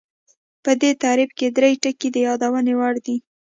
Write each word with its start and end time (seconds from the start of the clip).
په 0.63 0.71
دې 0.81 0.91
تعریف 1.03 1.31
کې 1.37 1.47
درې 1.57 1.71
ټکي 1.83 2.09
د 2.13 2.17
یادونې 2.27 2.73
وړ 2.79 2.93
دي 3.05 3.15